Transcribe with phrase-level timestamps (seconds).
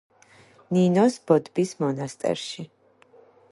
[0.77, 2.69] ნინოს ბოდბის მონასტერში.